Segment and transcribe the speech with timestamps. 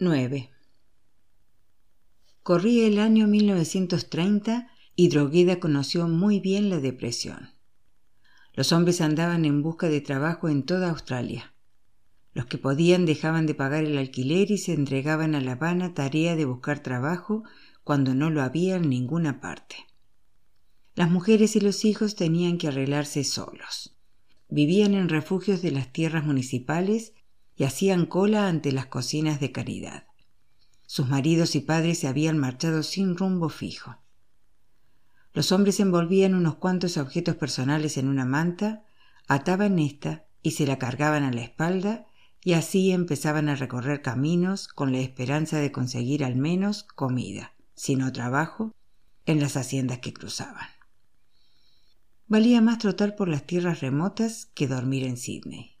[0.00, 0.50] 9.
[2.42, 7.50] Corría el año 1930 y Drogueda conoció muy bien la depresión.
[8.54, 11.54] Los hombres andaban en busca de trabajo en toda Australia.
[12.32, 16.34] Los que podían dejaban de pagar el alquiler y se entregaban a la vana tarea
[16.34, 17.44] de buscar trabajo
[17.84, 19.76] cuando no lo había en ninguna parte.
[20.96, 23.96] Las mujeres y los hijos tenían que arreglarse solos.
[24.48, 27.12] Vivían en refugios de las tierras municipales
[27.56, 30.06] y hacían cola ante las cocinas de caridad.
[30.86, 33.96] Sus maridos y padres se habían marchado sin rumbo fijo.
[35.32, 38.84] Los hombres envolvían unos cuantos objetos personales en una manta,
[39.26, 42.06] ataban esta y se la cargaban a la espalda
[42.42, 47.96] y así empezaban a recorrer caminos con la esperanza de conseguir al menos comida, si
[47.96, 48.72] no trabajo,
[49.26, 50.68] en las haciendas que cruzaban.
[52.26, 55.73] Valía más trotar por las tierras remotas que dormir en Sídney.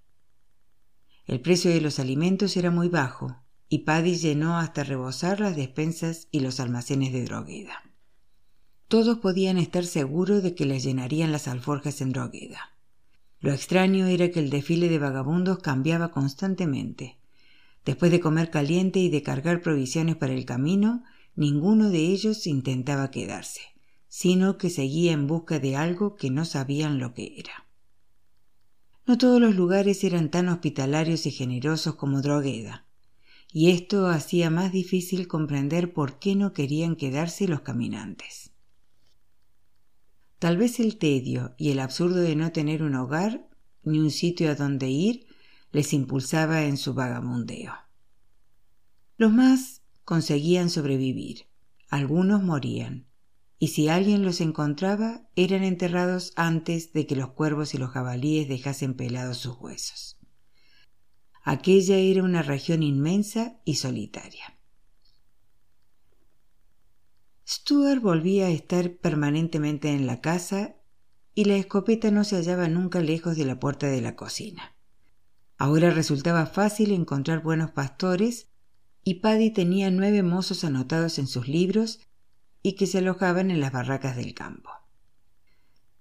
[1.26, 6.28] El precio de los alimentos era muy bajo y Paddy llenó hasta rebosar las despensas
[6.30, 7.82] y los almacenes de Drogueda.
[8.88, 12.76] Todos podían estar seguros de que les llenarían las alforjas en Drogueda.
[13.40, 17.18] Lo extraño era que el desfile de vagabundos cambiaba constantemente.
[17.86, 21.04] Después de comer caliente y de cargar provisiones para el camino,
[21.36, 23.62] ninguno de ellos intentaba quedarse,
[24.08, 27.63] sino que seguía en busca de algo que no sabían lo que era.
[29.06, 32.86] No todos los lugares eran tan hospitalarios y generosos como Drogueda,
[33.52, 38.52] y esto hacía más difícil comprender por qué no querían quedarse los caminantes.
[40.38, 43.48] Tal vez el tedio y el absurdo de no tener un hogar
[43.82, 45.26] ni un sitio a donde ir
[45.70, 47.74] les impulsaba en su vagamundeo.
[49.16, 51.46] Los más conseguían sobrevivir,
[51.88, 53.06] algunos morían,
[53.58, 58.48] y si alguien los encontraba eran enterrados antes de que los cuervos y los jabalíes
[58.48, 60.18] dejasen pelados sus huesos.
[61.42, 64.58] Aquella era una región inmensa y solitaria.
[67.46, 70.76] Stuart volvía a estar permanentemente en la casa
[71.34, 74.74] y la escopeta no se hallaba nunca lejos de la puerta de la cocina.
[75.58, 78.48] Ahora resultaba fácil encontrar buenos pastores
[79.02, 82.00] y Paddy tenía nueve mozos anotados en sus libros
[82.66, 84.70] y que se alojaban en las barracas del campo.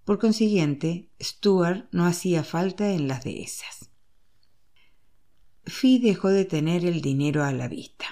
[0.06, 3.91] Por consiguiente, Stuart no hacía falta en las de esas.
[5.66, 8.06] Fee dejó de tener el dinero a la vista,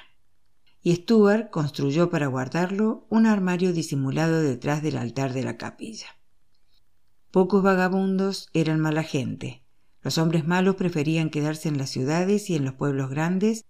[0.81, 6.07] y Stuart construyó para guardarlo un armario disimulado detrás del altar de la capilla.
[7.31, 9.63] Pocos vagabundos eran mala gente.
[10.01, 13.63] Los hombres malos preferían quedarse en las ciudades y en los pueblos grandes,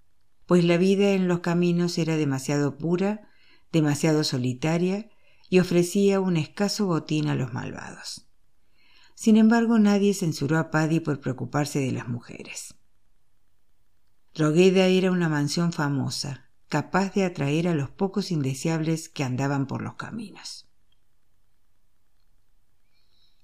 [0.48, 3.31] pues la vida en los caminos era demasiado pura
[3.72, 5.10] demasiado solitaria
[5.50, 8.28] y ofrecía un escaso botín a los malvados.
[9.16, 12.76] Sin embargo, nadie censuró a Paddy por preocuparse de las mujeres.
[14.34, 19.82] Drogueda era una mansión famosa, capaz de atraer a los pocos indeseables que andaban por
[19.82, 20.70] los caminos.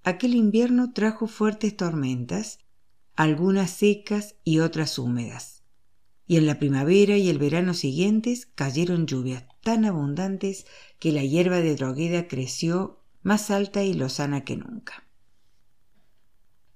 [0.03, 2.59] Aquel invierno trajo fuertes tormentas,
[3.17, 5.56] algunas secas y otras húmedas,
[6.27, 10.65] y en la primavera y el verano siguientes cayeron lluvias tan abundantes
[10.99, 15.07] que la hierba de drogueda creció más alta y lozana que nunca.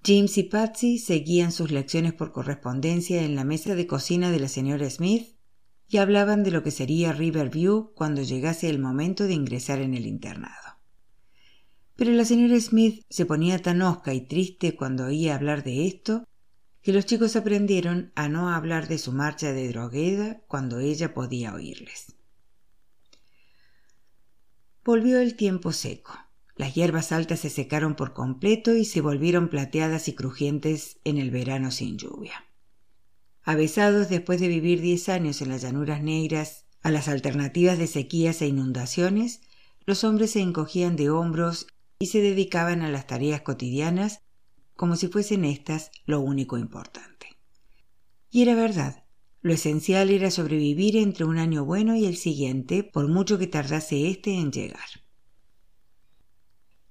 [0.04, 4.48] James y Patsy seguían sus lecciones por correspondencia en la mesa de cocina de la
[4.48, 5.36] señora Smith
[5.88, 10.08] y hablaban de lo que sería Riverview cuando llegase el momento de ingresar en el
[10.08, 10.80] internado.
[11.98, 16.24] Pero la señora Smith se ponía tan hosca y triste cuando oía hablar de esto
[16.82, 21.54] que los chicos aprendieron a no hablar de su marcha de drogueda cuando ella podía
[21.54, 22.16] oírles.
[24.84, 26.18] Volvió el tiempo seco.
[26.56, 31.30] Las hierbas altas se secaron por completo y se volvieron plateadas y crujientes en el
[31.30, 32.46] verano sin lluvia.
[33.44, 38.42] Avesados después de vivir diez años en las llanuras negras a las alternativas de sequías
[38.42, 39.42] e inundaciones,
[39.86, 41.68] los hombres se encogían de hombros
[42.00, 44.22] y se dedicaban a las tareas cotidianas
[44.76, 47.38] como si fuesen éstas lo único importante.
[48.30, 49.04] Y era verdad,
[49.42, 54.10] lo esencial era sobrevivir entre un año bueno y el siguiente, por mucho que tardase
[54.10, 54.88] éste en llegar.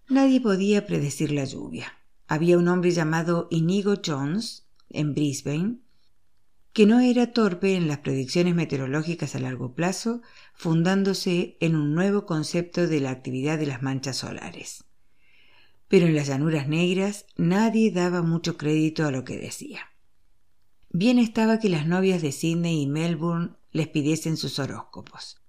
[0.08, 1.92] Nadie podía predecir la lluvia.
[2.26, 5.78] Había un hombre llamado Inigo Jones, en Brisbane,
[6.72, 10.22] que no era torpe en las predicciones meteorológicas a largo plazo,
[10.54, 14.84] fundándose en un nuevo concepto de la actividad de las manchas solares.
[15.90, 19.80] Pero en las llanuras negras nadie daba mucho crédito a lo que decía.
[20.88, 25.42] Bien estaba que las novias de Sydney y Melbourne les pidiesen sus horóscopos.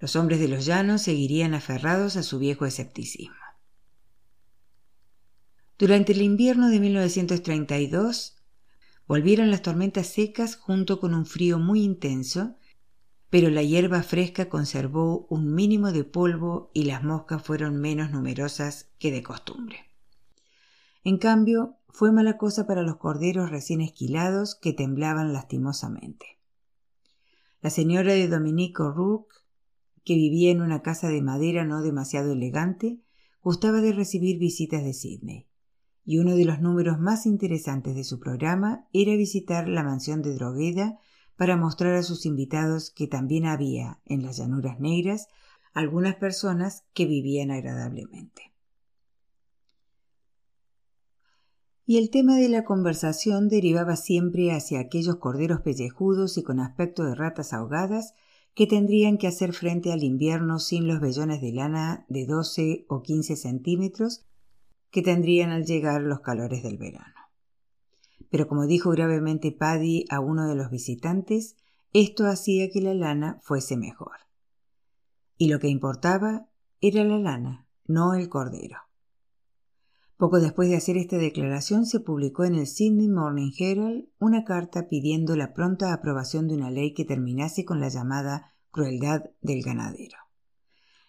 [0.00, 3.36] Los hombres de los llanos seguirían aferrados a su viejo escepticismo.
[5.78, 8.38] Durante el invierno de 1932
[9.06, 12.56] volvieron las tormentas secas junto con un frío muy intenso
[13.30, 18.90] pero la hierba fresca conservó un mínimo de polvo y las moscas fueron menos numerosas
[18.98, 19.78] que de costumbre.
[21.04, 26.38] En cambio, fue mala cosa para los corderos recién esquilados que temblaban lastimosamente.
[27.62, 29.34] La señora de Dominique O'Rourke,
[30.04, 33.00] que vivía en una casa de madera no demasiado elegante,
[33.42, 35.46] gustaba de recibir visitas de Sydney,
[36.04, 40.34] y uno de los números más interesantes de su programa era visitar la mansión de
[40.34, 40.98] Drogheda
[41.40, 45.28] para mostrar a sus invitados que también había en las llanuras negras
[45.72, 48.52] algunas personas que vivían agradablemente.
[51.86, 57.04] Y el tema de la conversación derivaba siempre hacia aquellos corderos pellejudos y con aspecto
[57.04, 58.12] de ratas ahogadas
[58.52, 63.00] que tendrían que hacer frente al invierno sin los vellones de lana de 12 o
[63.00, 64.26] 15 centímetros
[64.90, 67.19] que tendrían al llegar los calores del verano
[68.30, 71.56] pero como dijo gravemente Paddy a uno de los visitantes,
[71.92, 74.12] esto hacía que la lana fuese mejor.
[75.36, 76.48] Y lo que importaba
[76.80, 78.78] era la lana, no el cordero.
[80.16, 84.86] Poco después de hacer esta declaración se publicó en el Sydney Morning Herald una carta
[84.86, 90.18] pidiendo la pronta aprobación de una ley que terminase con la llamada crueldad del ganadero.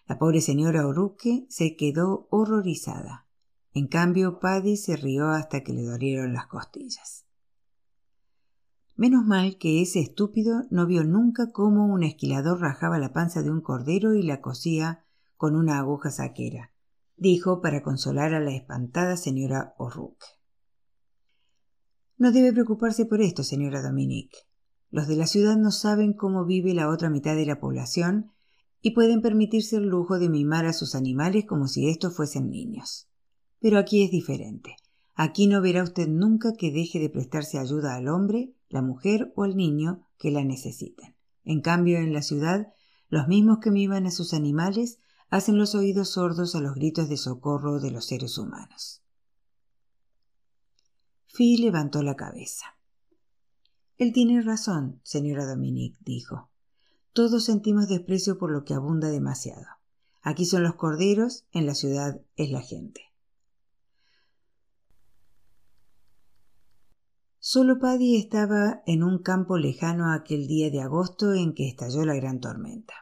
[0.06, 3.21] La pobre señora O'Rourke se quedó horrorizada.
[3.74, 7.24] En cambio, Paddy se rió hasta que le dolieron las costillas.
[8.96, 13.50] Menos mal que ese estúpido no vio nunca cómo un esquilador rajaba la panza de
[13.50, 15.04] un cordero y la cosía
[15.38, 16.72] con una aguja saquera,
[17.16, 20.26] dijo para consolar a la espantada señora O'Rourke.
[22.18, 24.36] No debe preocuparse por esto, señora Dominique.
[24.90, 28.30] Los de la ciudad no saben cómo vive la otra mitad de la población
[28.82, 33.08] y pueden permitirse el lujo de mimar a sus animales como si estos fuesen niños.
[33.62, 34.76] Pero aquí es diferente.
[35.14, 39.44] Aquí no verá usted nunca que deje de prestarse ayuda al hombre, la mujer o
[39.44, 41.14] al niño que la necesiten.
[41.44, 42.72] En cambio, en la ciudad,
[43.08, 44.98] los mismos que miman a sus animales
[45.30, 49.00] hacen los oídos sordos a los gritos de socorro de los seres humanos.
[51.26, 52.66] Fi levantó la cabeza.
[53.96, 56.50] Él tiene razón, señora Dominique, dijo.
[57.12, 59.66] Todos sentimos desprecio por lo que abunda demasiado.
[60.20, 63.11] Aquí son los corderos, en la ciudad es la gente.
[67.44, 72.14] Solo Paddy estaba en un campo lejano aquel día de agosto en que estalló la
[72.14, 72.94] gran tormenta.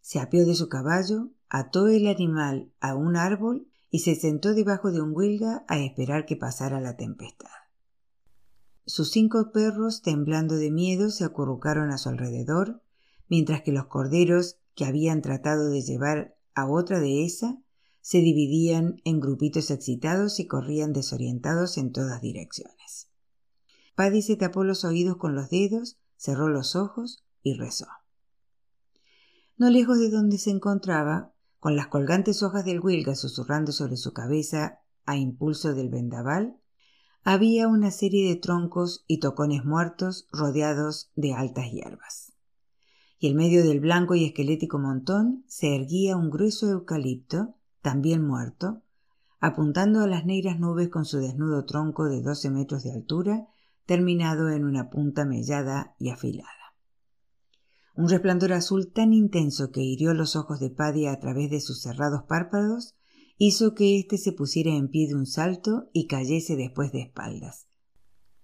[0.00, 4.92] Se apió de su caballo, ató el animal a un árbol y se sentó debajo
[4.92, 7.50] de un huelga a esperar que pasara la tempestad.
[8.84, 12.84] Sus cinco perros, temblando de miedo, se acurrucaron a su alrededor,
[13.28, 17.58] mientras que los corderos que habían tratado de llevar a otra dehesa
[18.00, 23.10] se dividían en grupitos excitados y corrían desorientados en todas direcciones.
[23.96, 27.86] Paddy se tapó los oídos con los dedos, cerró los ojos y rezó.
[29.56, 34.12] No lejos de donde se encontraba, con las colgantes hojas del huilga susurrando sobre su
[34.12, 36.58] cabeza a impulso del vendaval,
[37.24, 42.34] había una serie de troncos y tocones muertos rodeados de altas hierbas.
[43.18, 48.82] Y en medio del blanco y esquelético montón se erguía un grueso eucalipto, también muerto,
[49.40, 53.48] apuntando a las negras nubes con su desnudo tronco de doce metros de altura
[53.86, 56.50] terminado en una punta mellada y afilada.
[57.94, 61.80] Un resplandor azul tan intenso que hirió los ojos de Paddy a través de sus
[61.80, 62.94] cerrados párpados
[63.38, 67.68] hizo que éste se pusiera en pie de un salto y cayese después de espaldas,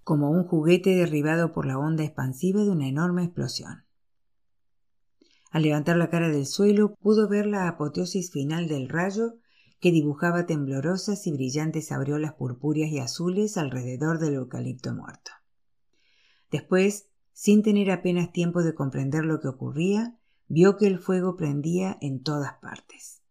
[0.03, 3.85] como un juguete derribado por la onda expansiva de una enorme explosión.
[5.51, 9.35] Al levantar la cara del suelo pudo ver la apoteosis final del rayo
[9.79, 15.31] que dibujaba temblorosas y brillantes aureolas purpúreas y azules alrededor del eucalipto muerto.
[16.53, 21.97] Después, sin tener apenas tiempo de comprender lo que ocurría, vio que el fuego prendía
[21.99, 23.23] en todas partes.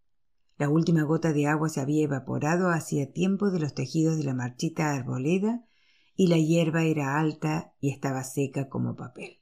[0.59, 4.35] La última gota de agua se había evaporado hacía tiempo de los tejidos de la
[4.35, 5.65] marchita arboleda
[6.17, 9.39] y la hierba era alta y estaba seca como papel.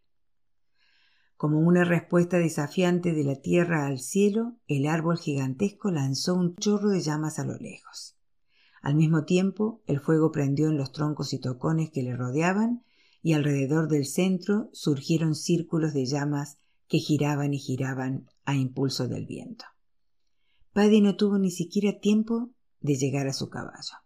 [1.38, 6.90] Como una respuesta desafiante de la tierra al cielo, el árbol gigantesco lanzó un chorro
[6.90, 8.18] de llamas a lo lejos.
[8.82, 12.84] Al mismo tiempo, el fuego prendió en los troncos y tocones que le rodeaban,
[13.22, 16.58] y alrededor del centro surgieron círculos de llamas
[16.88, 19.64] que giraban y giraban a impulso del viento.
[20.72, 22.50] Paddy no tuvo ni siquiera tiempo
[22.80, 23.96] de llegar a su caballo.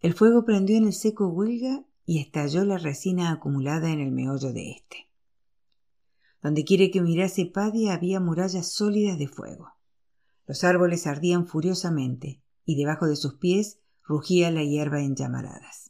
[0.00, 4.52] El fuego prendió en el seco huelga y estalló la resina acumulada en el meollo
[4.52, 5.08] de éste.
[6.42, 9.72] Donde quiere que mirase Paddy había murallas sólidas de fuego.
[10.46, 15.87] Los árboles ardían furiosamente y debajo de sus pies rugía la hierba en llamaradas.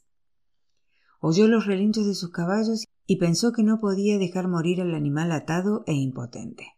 [1.21, 5.33] Oyó los relinchos de sus caballos y pensó que no podía dejar morir al animal
[5.33, 6.77] atado e impotente.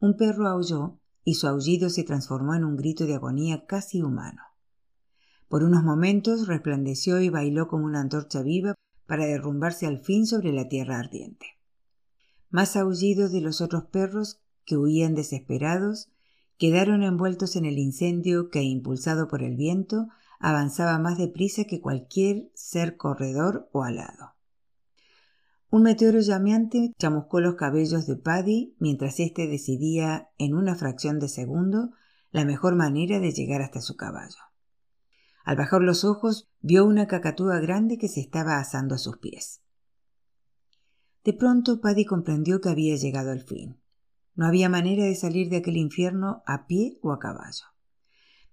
[0.00, 4.42] Un perro aulló y su aullido se transformó en un grito de agonía casi humano.
[5.48, 8.74] Por unos momentos resplandeció y bailó como una antorcha viva
[9.06, 11.46] para derrumbarse al fin sobre la tierra ardiente.
[12.50, 16.08] Más aullidos de los otros perros que huían desesperados
[16.58, 22.50] quedaron envueltos en el incendio que, impulsado por el viento, avanzaba más deprisa que cualquier
[22.54, 24.34] ser corredor o alado.
[25.70, 31.28] Un meteoro llameante chamuscó los cabellos de Paddy mientras éste decidía en una fracción de
[31.28, 31.90] segundo
[32.30, 34.38] la mejor manera de llegar hasta su caballo.
[35.44, 39.62] Al bajar los ojos vio una cacatúa grande que se estaba asando a sus pies.
[41.24, 43.80] De pronto Paddy comprendió que había llegado al fin.
[44.34, 47.64] No había manera de salir de aquel infierno a pie o a caballo.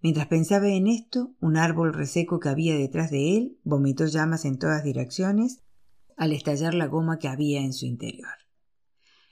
[0.03, 4.59] Mientras pensaba en esto, un árbol reseco que había detrás de él vomitó llamas en
[4.59, 5.63] todas direcciones
[6.17, 8.33] al estallar la goma que había en su interior.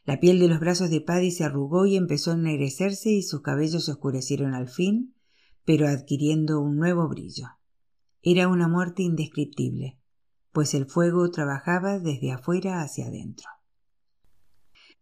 [0.06, 3.42] La piel de los brazos de Paddy se arrugó y empezó a ennegrecerse y sus
[3.42, 5.14] cabellos se oscurecieron al fin,
[5.66, 7.50] pero adquiriendo un nuevo brillo.
[8.22, 10.00] Era una muerte indescriptible,
[10.54, 13.50] pues el fuego trabajaba desde afuera hacia adentro.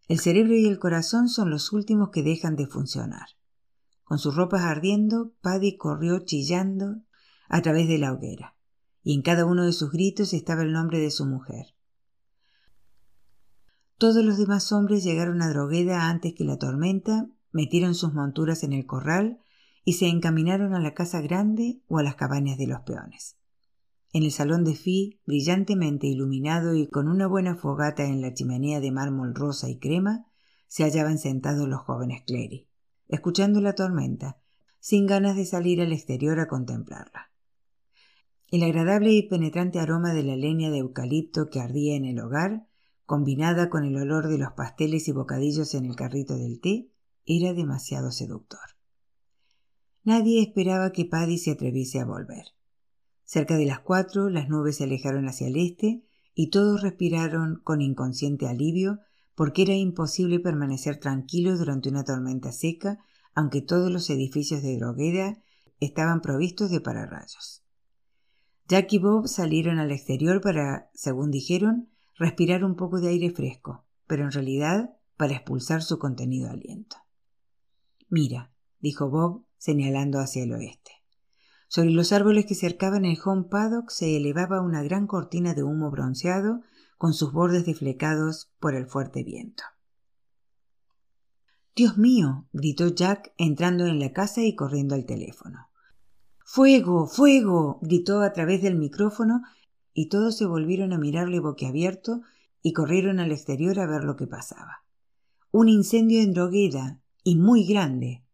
[0.08, 3.28] El cerebro y el corazón son los últimos que dejan de funcionar.
[4.10, 7.04] Con sus ropas ardiendo, Paddy corrió chillando
[7.48, 8.56] a través de la hoguera,
[9.04, 11.76] y en cada uno de sus gritos estaba el nombre de su mujer.
[14.00, 18.74] Todos los demás hombres llegaron a Drogueda antes que la tormenta, metieron sus monturas en
[18.74, 19.42] el corral
[19.86, 23.38] y se encaminaron a la casa grande o a las cabañas de los peones.
[24.12, 28.80] En el salón de Fi, brillantemente iluminado y con una buena fogata en la chimenea
[28.80, 30.26] de mármol rosa y crema,
[30.66, 32.69] se hallaban sentados los jóvenes Clery,
[33.10, 34.38] escuchando la tormenta,
[34.80, 37.32] sin ganas de salir al exterior a contemplarla.
[38.52, 42.68] El agradable y penetrante aroma de la leña de eucalipto que ardía en el hogar,
[43.06, 46.90] combinada con el olor de los pasteles y bocadillos en el carrito del té,
[47.26, 48.78] era demasiado seductor.
[50.04, 52.46] Nadie esperaba que Paddy se atreviese a volver.
[53.26, 57.82] Cerca de las cuatro las nubes se alejaron hacia el este y todos respiraron con
[57.82, 59.02] inconsciente alivio
[59.40, 63.00] porque era imposible permanecer tranquilos durante una tormenta seca
[63.34, 65.42] aunque todos los edificios de Drogueda
[65.80, 67.64] estaban provistos de pararrayos.
[68.68, 73.86] Jack y Bob salieron al exterior para, según dijeron, respirar un poco de aire fresco,
[74.08, 76.98] pero en realidad para expulsar su contenido aliento.
[78.10, 80.92] Mira, dijo Bob, señalando hacia el oeste.
[81.70, 85.92] Sobre los árboles que cercaban el home paddock se elevaba una gran cortina de humo
[85.92, 86.60] bronceado
[87.00, 89.64] con sus bordes deflecados por el fuerte viento.
[91.74, 95.70] Dios mío, gritó Jack entrando en la casa y corriendo al teléfono.
[96.44, 97.08] Fuego.
[97.08, 97.80] fuego.
[97.82, 99.44] gritó a través del micrófono
[99.94, 102.22] y todos se volvieron a mirarle boquiabierto
[102.62, 104.84] y corrieron al exterior a ver lo que pasaba.
[105.52, 108.26] Un incendio en Drogueda y muy grande.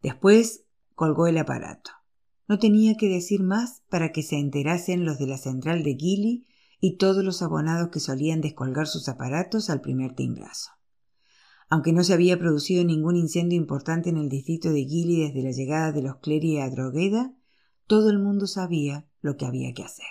[0.00, 0.64] Después
[0.94, 1.90] colgó el aparato.
[2.46, 6.46] No tenía que decir más para que se enterasen los de la central de Gilly
[6.86, 10.72] y todos los abonados que solían descolgar sus aparatos al primer timbrazo.
[11.70, 15.52] Aunque no se había producido ningún incendio importante en el distrito de Gilly desde la
[15.52, 17.32] llegada de los Clery a Drogueda,
[17.86, 20.04] todo el mundo sabía lo que había que hacer.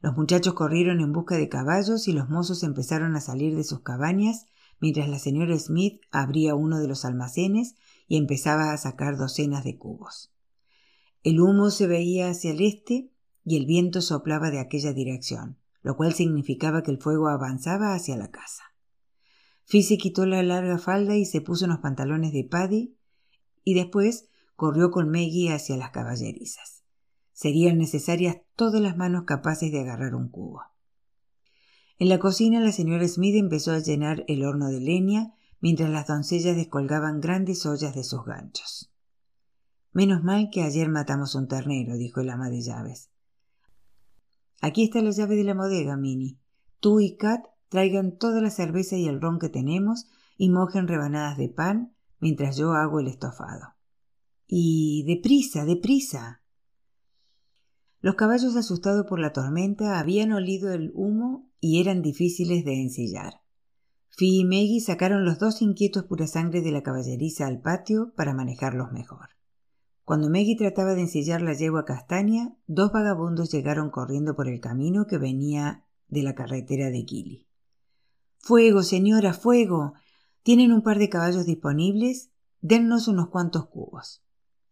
[0.00, 3.80] Los muchachos corrieron en busca de caballos y los mozos empezaron a salir de sus
[3.80, 4.46] cabañas
[4.78, 7.74] mientras la señora Smith abría uno de los almacenes
[8.06, 10.32] y empezaba a sacar docenas de cubos.
[11.24, 13.10] El humo se veía hacia el este
[13.48, 18.16] y el viento soplaba de aquella dirección, lo cual significaba que el fuego avanzaba hacia
[18.16, 18.64] la casa.
[19.64, 22.96] Fizzy quitó la larga falda y se puso unos pantalones de Paddy
[23.64, 26.84] y después corrió con Maggie hacia las caballerizas.
[27.32, 30.62] Serían necesarias todas las manos capaces de agarrar un cubo.
[31.98, 36.06] En la cocina la señora Smith empezó a llenar el horno de leña mientras las
[36.06, 38.92] doncellas descolgaban grandes ollas de sus ganchos.
[39.92, 43.10] Menos mal que ayer matamos un ternero, dijo el ama de llaves.
[44.60, 46.38] Aquí está la llave de la bodega, Minnie.
[46.80, 51.36] Tú y Kat traigan toda la cerveza y el ron que tenemos y mojen rebanadas
[51.36, 53.74] de pan mientras yo hago el estofado.
[54.46, 56.42] Y deprisa, deprisa.
[58.00, 63.40] Los caballos asustados por la tormenta habían olido el humo y eran difíciles de ensillar.
[64.10, 68.34] Fi y Maggie sacaron los dos inquietos pura sangre de la caballeriza al patio para
[68.34, 69.37] manejarlos mejor.
[70.08, 75.06] Cuando Maggie trataba de ensillar la yegua castaña, dos vagabundos llegaron corriendo por el camino
[75.06, 77.46] que venía de la carretera de Gilly.
[78.38, 79.92] Fuego, señora, fuego.
[80.42, 82.30] ¿Tienen un par de caballos disponibles?
[82.62, 84.22] Dennos unos cuantos cubos.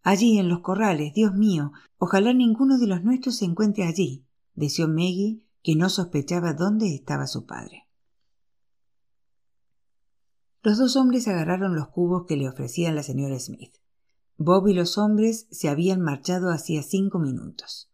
[0.02, 4.24] Allí, en los corrales, Dios mío, ojalá ninguno de los nuestros se encuentre allí,
[4.54, 7.86] deseó Maggie, que no sospechaba dónde estaba su padre.
[10.62, 13.74] Los dos hombres agarraron los cubos que le ofrecía la señora Smith.
[14.38, 17.90] Bob y los hombres se habían marchado hacía cinco minutos.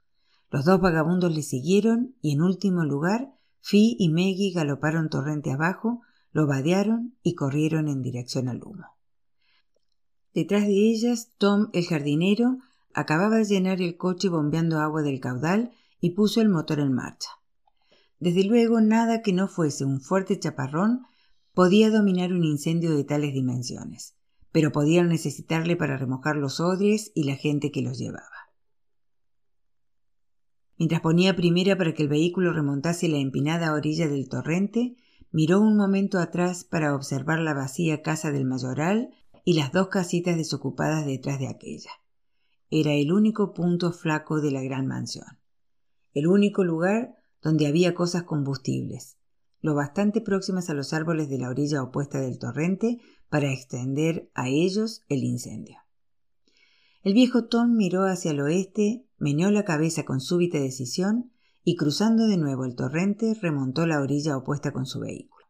[0.50, 6.02] Los dos vagabundos le siguieron y, en último lugar, Fi y Maggie galoparon torrente abajo,
[6.32, 8.87] lo vadearon y corrieron en dirección al humo.
[10.34, 12.58] Detrás de ellas, Tom, el jardinero,
[12.92, 17.30] acababa de llenar el coche bombeando agua del caudal y puso el motor en marcha.
[18.18, 21.06] Desde luego, nada que no fuese un fuerte chaparrón
[21.54, 24.16] podía dominar un incendio de tales dimensiones,
[24.52, 28.28] pero podían necesitarle para remojar los odres y la gente que los llevaba.
[30.78, 34.97] Mientras ponía primera para que el vehículo remontase la empinada orilla del torrente,
[35.30, 39.11] miró un momento atrás para observar la vacía casa del mayoral
[39.44, 41.90] y las dos casitas desocupadas detrás de aquella.
[42.71, 45.38] Era el único punto flaco de la gran mansión,
[46.14, 49.18] el único lugar donde había cosas combustibles,
[49.62, 53.00] lo bastante próximas a los árboles de la orilla opuesta del torrente
[53.31, 55.78] para extender a ellos el incendio.
[57.02, 61.33] El viejo Tom miró hacia el oeste, meneó la cabeza con súbita decisión
[61.64, 65.47] y cruzando de nuevo el torrente remontó la orilla opuesta con su vehículo.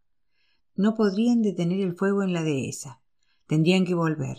[0.74, 3.02] No podrían detener el fuego en la dehesa.
[3.46, 4.36] Tendrían que volver.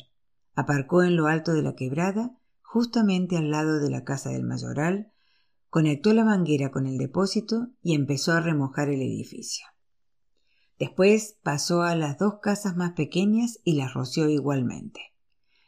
[0.56, 5.13] Aparcó en lo alto de la quebrada, justamente al lado de la casa del mayoral,
[5.74, 9.66] conectó la manguera con el depósito y empezó a remojar el edificio.
[10.78, 15.02] Después pasó a las dos casas más pequeñas y las roció igualmente.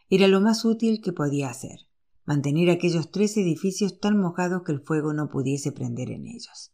[0.07, 1.87] Era lo más útil que podía hacer,
[2.23, 6.71] mantener aquellos tres edificios tan mojados que el fuego no pudiese prender en ellos.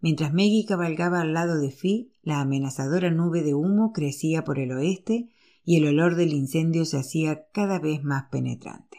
[0.00, 4.72] Mientras Maggie cabalgaba al lado de Fi, la amenazadora nube de humo crecía por el
[4.72, 5.30] oeste
[5.62, 8.98] y el olor del incendio se hacía cada vez más penetrante.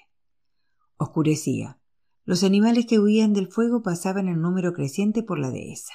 [0.96, 1.81] Oscurecía,
[2.24, 5.94] los animales que huían del fuego pasaban en número creciente por la dehesa.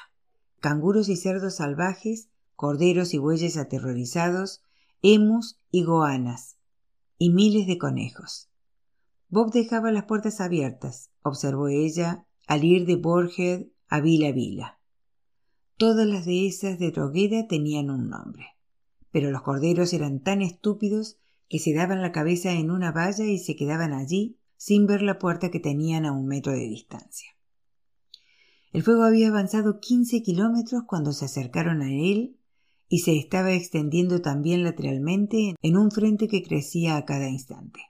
[0.60, 4.62] Canguros y cerdos salvajes, corderos y bueyes aterrorizados,
[5.02, 6.56] emus y goanas,
[7.18, 8.48] y miles de conejos.
[9.28, 14.78] Bob dejaba las puertas abiertas, observó ella, al ir de Borhead a Vila Vila.
[15.76, 18.46] Todas las dehesas de Drogueda tenían un nombre,
[19.10, 23.38] pero los corderos eran tan estúpidos que se daban la cabeza en una valla y
[23.38, 27.30] se quedaban allí sin ver la puerta que tenían a un metro de distancia.
[28.72, 32.36] El fuego había avanzado quince kilómetros cuando se acercaron a él
[32.88, 37.80] y se estaba extendiendo también lateralmente en un frente que crecía a cada instante.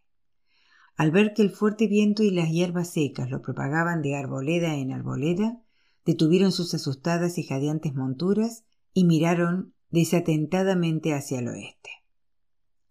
[0.97, 4.93] Al ver que el fuerte viento y las hierbas secas lo propagaban de arboleda en
[4.93, 5.61] arboleda,
[6.07, 11.91] detuvieron sus asustadas y jadeantes monturas y miraron desatentadamente hacia el oeste.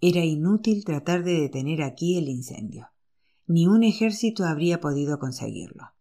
[0.02, 2.90] Era inútil tratar de detener aquí el incendio.
[3.48, 5.92] Ni un ejército habría podido conseguirlo.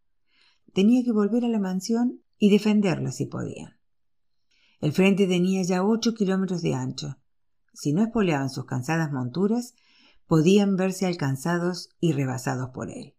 [0.72, 3.78] Tenía que volver a la mansión y defenderla si podían.
[4.80, 7.18] El frente tenía ya ocho kilómetros de ancho.
[7.72, 9.74] Si no espoleaban sus cansadas monturas,
[10.26, 13.14] podían verse alcanzados y rebasados por él.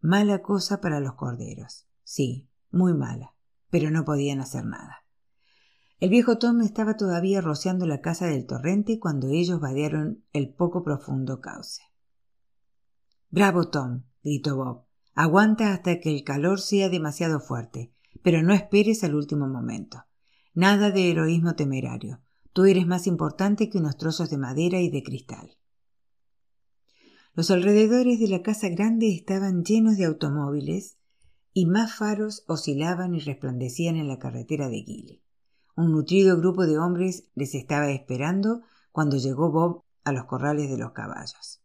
[0.00, 1.86] Mala cosa para los corderos.
[2.04, 3.34] Sí, muy mala,
[3.70, 5.04] pero no podían hacer nada.
[6.00, 10.84] El viejo Tom estaba todavía rociando la casa del torrente cuando ellos vadearon el poco
[10.84, 11.82] profundo cauce.
[13.30, 14.84] Bravo, Tom, gritó Bob.
[15.14, 20.04] Aguanta hasta que el calor sea demasiado fuerte, pero no esperes al último momento.
[20.54, 22.20] Nada de heroísmo temerario.
[22.52, 25.58] Tú eres más importante que unos trozos de madera y de cristal.
[27.34, 30.96] Los alrededores de la casa grande estaban llenos de automóviles
[31.52, 35.22] y más faros oscilaban y resplandecían en la carretera de Gilly.
[35.76, 40.78] Un nutrido grupo de hombres les estaba esperando cuando llegó Bob a los corrales de
[40.78, 41.60] los caballos.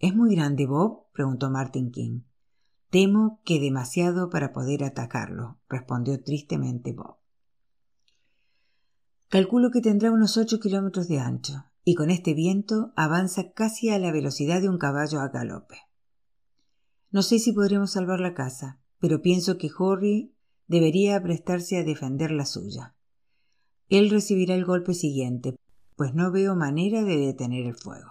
[0.00, 1.12] ¿Es muy grande Bob?
[1.12, 2.22] preguntó Martin King.
[2.88, 7.18] Temo que demasiado para poder atacarlo, respondió tristemente Bob.
[9.28, 13.98] Calculo que tendrá unos ocho kilómetros de ancho, y con este viento avanza casi a
[13.98, 15.76] la velocidad de un caballo a galope.
[17.10, 20.34] No sé si podremos salvar la casa, pero pienso que Horry
[20.66, 22.94] debería prestarse a defender la suya.
[23.90, 25.56] Él recibirá el golpe siguiente,
[25.94, 28.10] pues no veo manera de detener el fuego.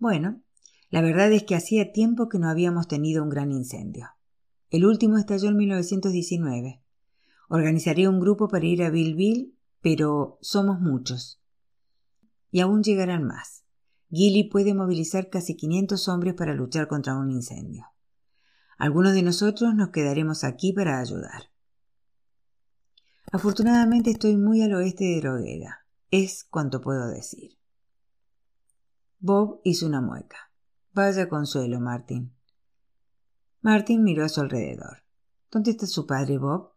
[0.00, 0.42] Bueno,
[0.88, 4.08] la verdad es que hacía tiempo que no habíamos tenido un gran incendio.
[4.70, 6.82] El último estalló en 1919.
[7.50, 11.42] Organizaré un grupo para ir a Billville, pero somos muchos.
[12.50, 13.62] Y aún llegarán más.
[14.10, 17.84] Gilly puede movilizar casi 500 hombres para luchar contra un incendio.
[18.78, 21.50] Algunos de nosotros nos quedaremos aquí para ayudar.
[23.30, 25.86] Afortunadamente estoy muy al oeste de Drogueda.
[26.10, 27.59] Es cuanto puedo decir.
[29.22, 30.50] Bob hizo una mueca.
[30.94, 32.32] Vaya consuelo, Martin.
[33.60, 35.02] Martin miró a su alrededor.
[35.50, 36.72] ¿Dónde está su padre, Bob?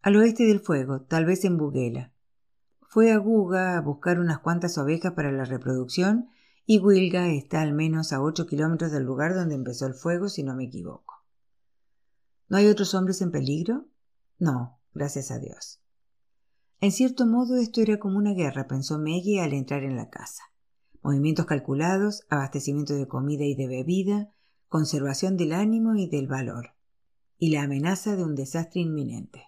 [0.00, 2.14] Al oeste del fuego, tal vez en Buguela.
[2.80, 6.30] Fue a Guga a buscar unas cuantas ovejas para la reproducción
[6.64, 10.44] y Wilga está al menos a ocho kilómetros del lugar donde empezó el fuego, si
[10.44, 11.26] no me equivoco.
[12.48, 13.84] ¿No hay otros hombres en peligro?
[14.38, 15.82] No, gracias a Dios.
[16.80, 20.42] En cierto modo esto era como una guerra, pensó Maggie al entrar en la casa.
[21.06, 24.28] Movimientos calculados, abastecimiento de comida y de bebida,
[24.66, 26.70] conservación del ánimo y del valor,
[27.38, 29.44] y la amenaza de un desastre inminente.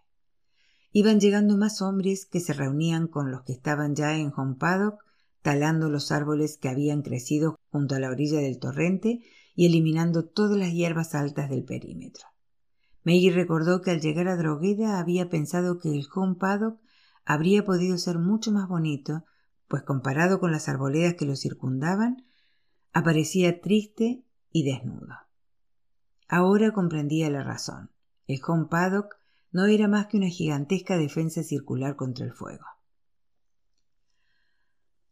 [0.93, 5.05] Iban llegando más hombres que se reunían con los que estaban ya en Home Paddock,
[5.43, 9.23] talando los árboles que habían crecido junto a la orilla del torrente
[9.57, 12.29] y eliminando todas las hierbas altas del perímetro.
[13.03, 16.79] Maggie recordó que al llegar a Drogueda había pensado que el Home Paddock
[17.25, 19.25] habría podido ser mucho más bonito,
[19.69, 22.25] pues comparado con las arboledas que lo circundaban,
[22.93, 25.15] aparecía triste y desnudo.
[26.27, 27.91] Ahora comprendía la razón.
[28.27, 29.17] El Home Paddock
[29.53, 32.65] no era más que una gigantesca defensa circular contra el fuego.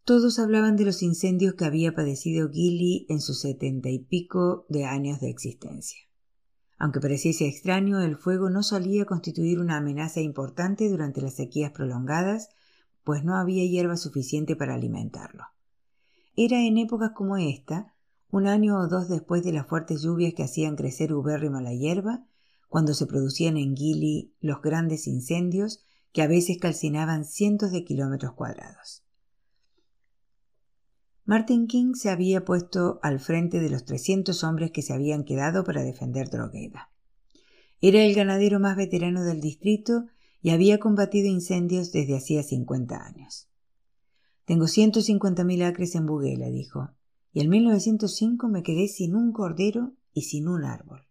[0.04, 4.84] Todos hablaban de los incendios que había padecido Gilly en sus setenta y pico de
[4.84, 5.98] años de existencia.
[6.78, 12.50] Aunque pareciese extraño, el fuego no solía constituir una amenaza importante durante las sequías prolongadas,
[13.06, 15.44] pues no había hierba suficiente para alimentarlo.
[16.34, 17.94] Era en épocas como esta,
[18.32, 22.26] un año o dos después de las fuertes lluvias que hacían crecer ubérrima la hierba,
[22.68, 28.32] cuando se producían en Gili los grandes incendios que a veces calcinaban cientos de kilómetros
[28.32, 29.04] cuadrados.
[31.24, 35.62] Martin King se había puesto al frente de los 300 hombres que se habían quedado
[35.62, 36.90] para defender Drogheda.
[37.80, 40.06] Era el ganadero más veterano del distrito
[40.42, 43.49] y había combatido incendios desde hacía 50 años.
[44.44, 46.90] Tengo 150.000 acres en Buguela, dijo,
[47.33, 51.03] y en 1905 me quedé sin un cordero y sin un árbol.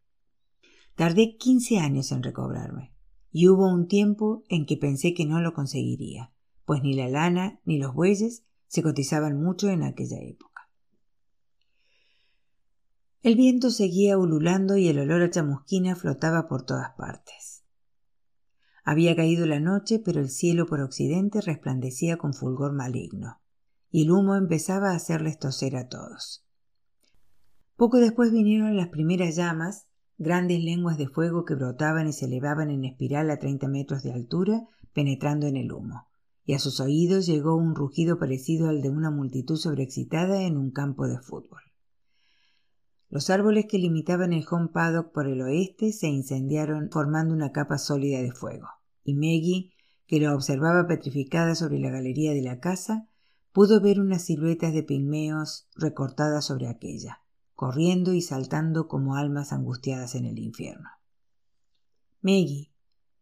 [0.95, 2.93] Tardé 15 años en recobrarme,
[3.31, 6.31] y hubo un tiempo en que pensé que no lo conseguiría,
[6.63, 10.69] pues ni la lana ni los bueyes se cotizaban mucho en aquella época.
[13.21, 17.64] El viento seguía ululando y el olor a chamusquina flotaba por todas partes.
[18.85, 23.41] Había caído la noche, pero el cielo por occidente resplandecía con fulgor maligno,
[23.91, 26.45] y el humo empezaba a hacerles toser a todos.
[27.75, 32.71] Poco después vinieron las primeras llamas, grandes lenguas de fuego que brotaban y se elevaban
[32.71, 36.07] en espiral a treinta metros de altura, penetrando en el humo
[36.45, 40.71] y a sus oídos llegó un rugido parecido al de una multitud sobreexcitada en un
[40.71, 41.61] campo de fútbol.
[43.09, 47.77] Los árboles que limitaban el home paddock por el oeste se incendiaron formando una capa
[47.77, 48.67] sólida de fuego,
[49.03, 49.71] y Maggie,
[50.07, 53.07] que lo observaba petrificada sobre la galería de la casa,
[53.51, 57.21] pudo ver unas siluetas de pigmeos recortadas sobre aquella,
[57.53, 60.89] corriendo y saltando como almas angustiadas en el infierno.
[62.21, 62.71] Maggie,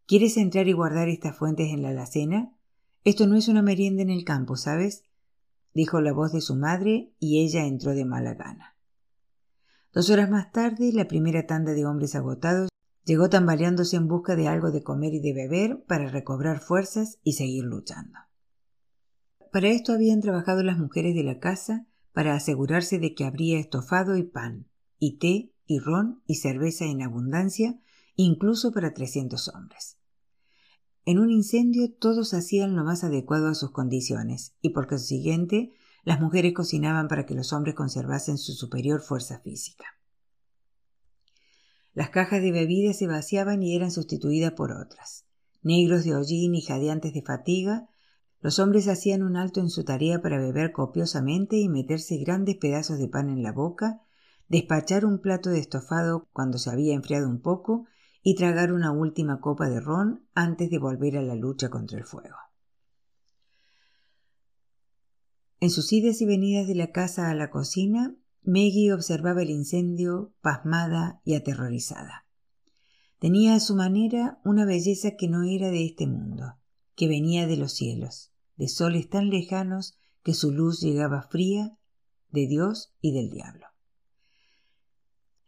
[0.08, 2.56] ¿quieres entrar y guardar estas fuentes en la alacena?
[3.04, 5.04] Esto no es una merienda en el campo, ¿sabes?
[5.74, 8.73] dijo la voz de su madre y ella entró de mala gana.
[9.94, 12.70] Dos horas más tarde, la primera tanda de hombres agotados
[13.06, 17.34] llegó tambaleándose en busca de algo de comer y de beber para recobrar fuerzas y
[17.34, 18.18] seguir luchando.
[19.52, 24.18] Para esto habían trabajado las mujeres de la casa para asegurarse de que habría estofado
[24.18, 27.80] y pan, y té y ron y cerveza en abundancia,
[28.16, 30.00] incluso para trescientos hombres.
[31.06, 35.72] En un incendio todos hacían lo más adecuado a sus condiciones, y por consiguiente
[36.04, 39.86] las mujeres cocinaban para que los hombres conservasen su superior fuerza física.
[41.94, 45.26] Las cajas de bebidas se vaciaban y eran sustituidas por otras.
[45.62, 47.88] Negros de hollín y jadeantes de fatiga,
[48.42, 52.98] los hombres hacían un alto en su tarea para beber copiosamente y meterse grandes pedazos
[52.98, 54.02] de pan en la boca,
[54.50, 57.86] despachar un plato de estofado cuando se había enfriado un poco
[58.22, 62.04] y tragar una última copa de ron antes de volver a la lucha contra el
[62.04, 62.36] fuego.
[65.64, 70.34] En sus idas y venidas de la casa a la cocina, Maggie observaba el incendio
[70.42, 72.28] pasmada y aterrorizada.
[73.18, 76.58] Tenía a su manera una belleza que no era de este mundo,
[76.96, 81.78] que venía de los cielos, de soles tan lejanos que su luz llegaba fría
[82.30, 83.68] de Dios y del diablo.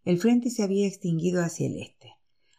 [0.05, 2.13] El frente se había extinguido hacia el este.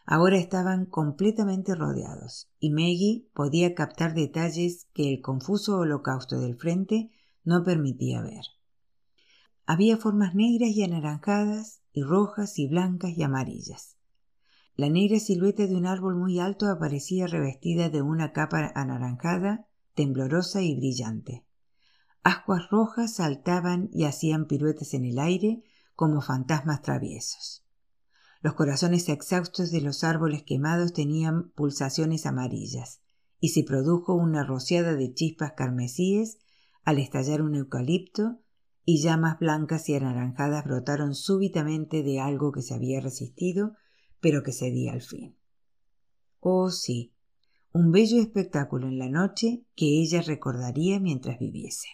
[0.04, 7.12] Ahora estaban completamente rodeados, y Maggie podía captar detalles que el confuso holocausto del frente
[7.46, 8.44] no permitía ver.
[9.64, 13.96] Había formas negras y anaranjadas, y rojas y blancas y amarillas.
[14.76, 20.60] La negra silueta de un árbol muy alto aparecía revestida de una capa anaranjada, temblorosa
[20.60, 21.46] y brillante.
[22.22, 25.62] Ascuas rojas saltaban y hacían piruetas en el aire
[25.94, 27.64] como fantasmas traviesos.
[28.42, 33.00] Los corazones exhaustos de los árboles quemados tenían pulsaciones amarillas,
[33.40, 36.38] y se produjo una rociada de chispas carmesíes
[36.86, 38.40] al estallar un eucalipto,
[38.84, 43.74] y llamas blancas y anaranjadas brotaron súbitamente de algo que se había resistido,
[44.20, 45.36] pero que cedía al fin.
[46.38, 47.12] Oh sí,
[47.72, 51.88] un bello espectáculo en la noche que ella recordaría mientras viviese.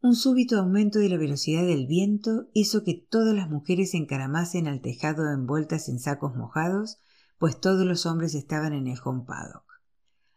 [0.00, 4.68] Un súbito aumento de la velocidad del viento hizo que todas las mujeres se encaramasen
[4.68, 6.98] al tejado envueltas en sacos mojados,
[7.38, 9.65] pues todos los hombres estaban en el home paddock.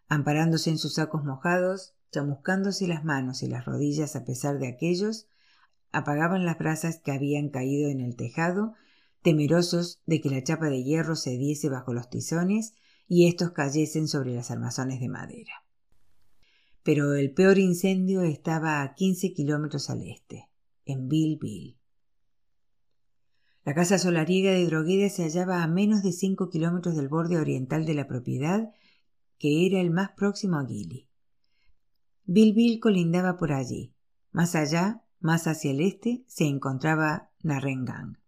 [0.09, 5.27] Amparándose en sus sacos mojados, chamuscándose las manos y las rodillas a pesar de aquellos,
[5.91, 8.73] apagaban las brasas que habían caído en el tejado,
[9.21, 12.73] temerosos de que la chapa de hierro cediese bajo los tizones
[13.07, 15.53] y éstos cayesen sobre las armazones de madera.
[16.83, 20.49] Pero el peor incendio estaba a quince kilómetros al este,
[20.85, 21.77] en Bill
[23.63, 27.85] La casa solariega de Drogueda se hallaba a menos de cinco kilómetros del borde oriental
[27.85, 28.71] de la propiedad,
[29.39, 31.07] que era el más próximo a Gili.
[32.25, 33.95] Bill colindaba por allí.
[34.31, 38.19] Más allá, más hacia el este, se encontraba Narrengang.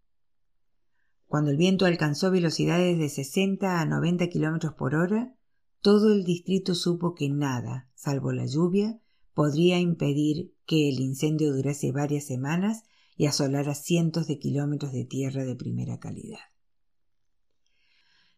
[1.27, 5.35] Cuando el viento alcanzó velocidades de sesenta a noventa kilómetros por hora,
[5.81, 8.99] todo el distrito supo que nada, salvo la lluvia,
[9.33, 12.83] podría impedir que el incendio durase varias semanas
[13.15, 16.50] y asolara cientos de kilómetros de tierra de primera calidad.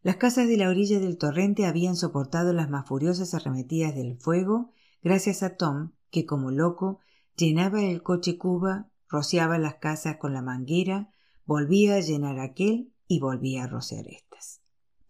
[0.03, 4.71] Las casas de la orilla del torrente habían soportado las más furiosas arremetidas del fuego
[5.01, 6.99] gracias a Tom, que como loco
[7.35, 11.11] llenaba el coche cuba, rociaba las casas con la manguera,
[11.45, 14.33] volvía a llenar aquel y volvía a rociar estas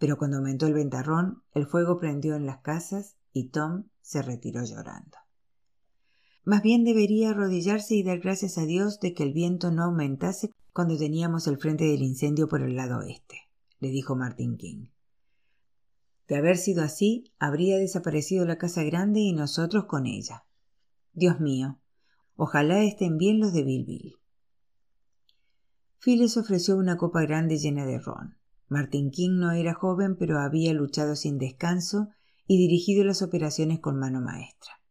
[0.03, 4.62] pero cuando aumentó el ventarrón, el fuego prendió en las casas y Tom se retiró
[4.65, 5.17] llorando.
[6.43, 10.51] Más bien debería arrodillarse y dar gracias a Dios de que el viento no aumentase
[10.73, 13.42] cuando teníamos el frente del incendio por el lado oeste,
[13.84, 14.86] le dijo Martin King.
[16.30, 20.46] De haber sido así, habría desaparecido la casa grande y nosotros con ella.
[21.12, 21.82] Dios mío,
[22.36, 24.15] ojalá estén bien los de Bill
[26.00, 28.38] Phyllis ofreció una copa grande llena de ron.
[28.69, 32.10] Martin King no era joven, pero había luchado sin descanso
[32.48, 34.82] y dirigido las operaciones con mano maestra.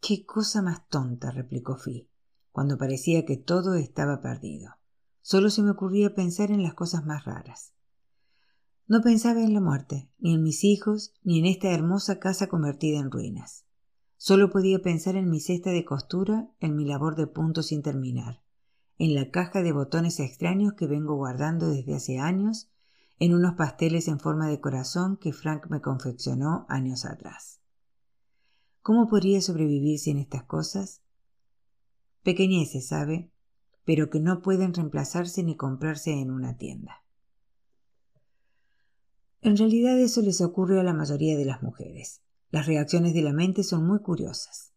[0.00, 2.08] Qué cosa más tonta, replicó Fi,
[2.50, 4.81] cuando parecía que todo estaba perdido.
[5.22, 7.72] Solo se me ocurría pensar en las cosas más raras.
[8.86, 12.98] No pensaba en la muerte, ni en mis hijos, ni en esta hermosa casa convertida
[12.98, 13.64] en ruinas.
[14.16, 18.42] Solo podía pensar en mi cesta de costura, en mi labor de punto sin terminar,
[18.98, 22.70] en la caja de botones extraños que vengo guardando desde hace años,
[23.18, 27.60] en unos pasteles en forma de corazón que Frank me confeccionó años atrás.
[28.80, 31.02] ¿Cómo podría sobrevivir sin estas cosas?
[32.22, 33.31] Pequeñeces, sabe,
[33.84, 37.02] pero que no pueden reemplazarse ni comprarse en una tienda.
[39.40, 42.22] En realidad eso les ocurre a la mayoría de las mujeres.
[42.50, 44.72] Las reacciones de la mente son muy curiosas.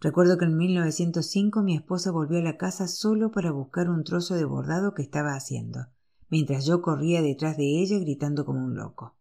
[0.00, 4.34] Recuerdo que en 1905 mi esposa volvió a la casa solo para buscar un trozo
[4.34, 5.88] de bordado que estaba haciendo,
[6.28, 9.16] mientras yo corría detrás de ella gritando como un loco.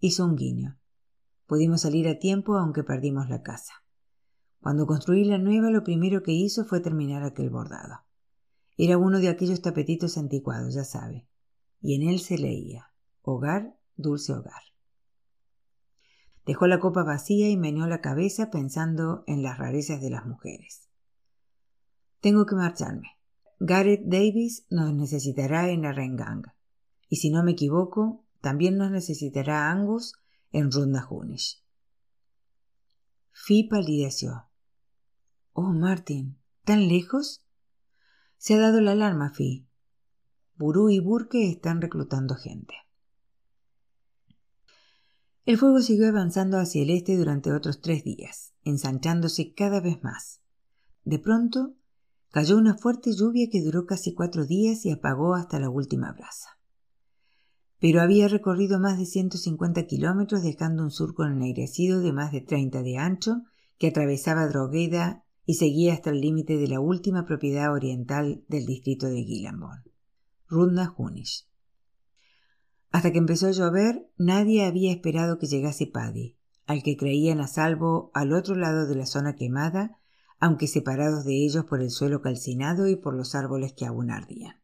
[0.00, 0.78] Hizo un guiño.
[1.46, 3.72] Pudimos salir a tiempo aunque perdimos la casa.
[4.60, 8.00] Cuando construí la nueva lo primero que hizo fue terminar aquel bordado.
[8.82, 11.28] Era uno de aquellos tapetitos anticuados, ya sabe,
[11.82, 12.90] y en él se leía
[13.20, 14.62] Hogar, dulce hogar.
[16.46, 20.88] Dejó la copa vacía y meneó la cabeza pensando en las rarezas de las mujeres.
[22.20, 23.18] Tengo que marcharme.
[23.58, 26.44] Gareth Davis nos necesitará en Arrengang.
[27.10, 30.14] Y si no me equivoco, también nos necesitará Angus
[30.52, 31.62] en Rundahunish.
[33.30, 34.46] Fi palideció.
[35.52, 37.44] Oh, Martin, ¿tan lejos?
[38.40, 39.68] Se ha dado la alarma, Fi.
[40.56, 42.72] Burú y Burke están reclutando gente.
[45.44, 50.40] El fuego siguió avanzando hacia el este durante otros tres días, ensanchándose cada vez más.
[51.04, 51.74] De pronto,
[52.30, 56.48] cayó una fuerte lluvia que duró casi cuatro días y apagó hasta la última brasa.
[57.78, 62.82] Pero había recorrido más de 150 kilómetros dejando un surco ennegrecido de más de 30
[62.82, 63.42] de ancho
[63.76, 69.08] que atravesaba Drogheda y seguía hasta el límite de la última propiedad oriental del distrito
[69.08, 69.82] de Gilambon,
[70.46, 71.48] Runda Hunish.
[72.92, 77.48] Hasta que empezó a llover, nadie había esperado que llegase Paddy, al que creían a
[77.48, 79.98] salvo al otro lado de la zona quemada,
[80.38, 84.54] aunque separados de ellos por el suelo calcinado y por los árboles que aún ardían.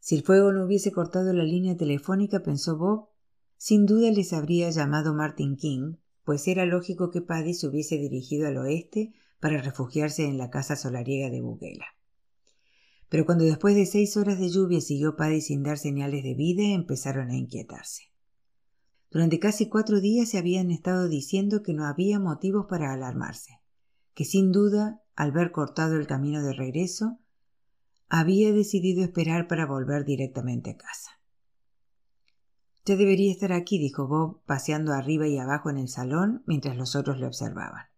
[0.00, 3.10] Si el fuego no hubiese cortado la línea telefónica, pensó Bob,
[3.58, 8.48] sin duda les habría llamado Martin King, pues era lógico que Paddy se hubiese dirigido
[8.48, 9.12] al oeste
[9.42, 11.86] para refugiarse en la casa solariega de Buguela.
[13.08, 16.62] Pero cuando después de seis horas de lluvia siguió Paddy sin dar señales de vida,
[16.62, 18.04] empezaron a inquietarse.
[19.10, 23.58] Durante casi cuatro días se habían estado diciendo que no había motivos para alarmarse,
[24.14, 27.18] que sin duda, al ver cortado el camino de regreso,
[28.08, 31.10] había decidido esperar para volver directamente a casa.
[32.84, 36.94] Ya debería estar aquí, dijo Bob, paseando arriba y abajo en el salón mientras los
[36.94, 37.91] otros le observaban.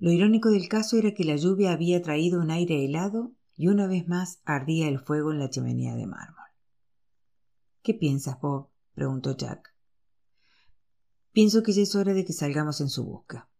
[0.00, 3.86] Lo irónico del caso era que la lluvia había traído un aire helado y una
[3.86, 6.48] vez más ardía el fuego en la chimenea de mármol.
[7.82, 8.70] ¿Qué piensas, Bob?
[8.94, 9.74] preguntó Jack.
[11.32, 13.50] Pienso que ya es hora de que salgamos en su busca.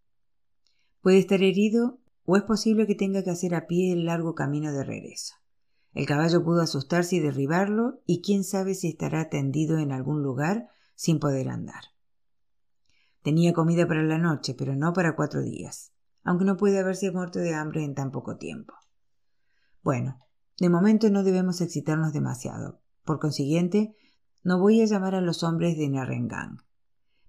[1.03, 4.73] Puede estar herido o es posible que tenga que hacer a pie el largo camino
[4.73, 5.35] de regreso.
[5.93, 10.69] El caballo pudo asustarse y derribarlo, y quién sabe si estará tendido en algún lugar
[10.95, 11.85] sin poder andar.
[13.23, 15.93] Tenía comida para la noche, pero no para cuatro días,
[16.25, 18.75] aunque no puede haberse muerto de hambre en tan poco tiempo.
[19.83, 20.21] Bueno,
[20.59, 22.81] de momento no debemos excitarnos demasiado.
[23.05, 23.95] Por consiguiente,
[24.43, 26.59] no voy a llamar a los hombres de Narrengang.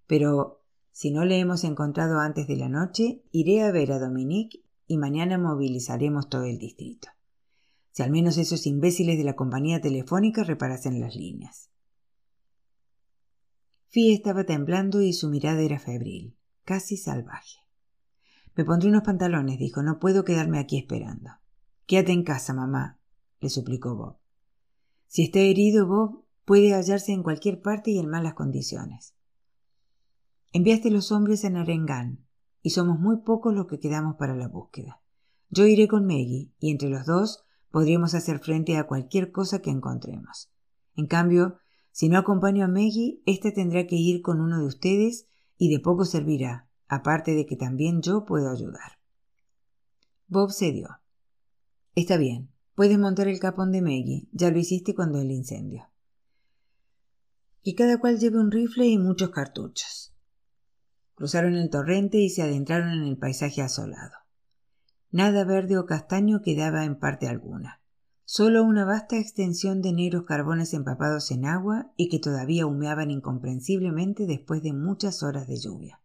[0.07, 4.63] Pero si no le hemos encontrado antes de la noche, iré a ver a Dominique
[4.85, 7.07] y mañana movilizaremos todo el distrito.
[7.91, 11.69] Si al menos esos imbéciles de la compañía telefónica reparasen las líneas.
[13.87, 17.59] Fee estaba temblando y su mirada era febril, casi salvaje.
[18.61, 21.31] Me pondré unos pantalones, dijo, no puedo quedarme aquí esperando.
[21.87, 22.99] Quédate en casa, mamá,
[23.39, 24.17] le suplicó Bob.
[25.07, 29.15] Si está herido, Bob puede hallarse en cualquier parte y en malas condiciones.
[30.53, 32.23] Enviaste los hombres a Narengán,
[32.61, 35.01] y somos muy pocos los que quedamos para la búsqueda.
[35.49, 39.71] Yo iré con Maggie, y entre los dos podríamos hacer frente a cualquier cosa que
[39.71, 40.51] encontremos.
[40.95, 41.57] En cambio,
[41.91, 45.79] si no acompaño a Maggie, ésta tendrá que ir con uno de ustedes y de
[45.79, 48.99] poco servirá, aparte de que también yo puedo ayudar.
[50.27, 50.99] Bob cedió.
[51.95, 55.89] Está bien, puedes montar el capón de Maggie, ya lo hiciste cuando el incendio.
[57.63, 60.13] Y cada cual lleve un rifle y muchos cartuchos.
[61.15, 64.15] Cruzaron el torrente y se adentraron en el paisaje asolado.
[65.11, 67.79] Nada verde o castaño quedaba en parte alguna.
[68.25, 74.25] Solo una vasta extensión de negros carbones empapados en agua y que todavía humeaban incomprensiblemente
[74.25, 76.01] después de muchas horas de lluvia.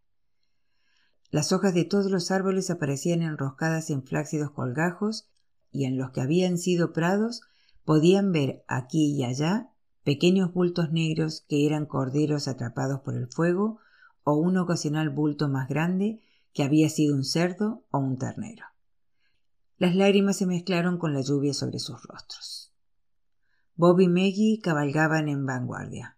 [1.29, 5.27] Las hojas de todos los árboles aparecían enroscadas en flácidos colgajos
[5.71, 7.41] y en los que habían sido prados
[7.83, 9.71] podían ver aquí y allá
[10.03, 13.79] pequeños bultos negros que eran corderos atrapados por el fuego
[14.23, 16.21] o un ocasional bulto más grande
[16.53, 18.65] que había sido un cerdo o un ternero.
[19.77, 22.73] Las lágrimas se mezclaron con la lluvia sobre sus rostros.
[23.75, 26.17] Bob y Maggie cabalgaban en vanguardia.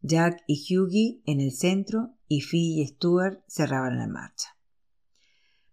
[0.00, 4.56] Jack y Hughie en el centro y Phil y Stuart cerraban la marcha.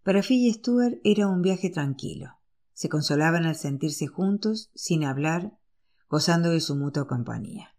[0.04, 2.38] Para Phil y Stuart era un viaje tranquilo.
[2.74, 5.58] Se consolaban al sentirse juntos, sin hablar,
[6.10, 7.76] gozando de su mutua compañía.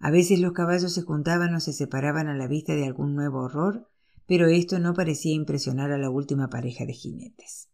[0.00, 3.42] A veces los caballos se juntaban o se separaban a la vista de algún nuevo
[3.42, 3.88] horror,
[4.26, 7.68] pero esto no parecía impresionar a la última pareja de jinetes.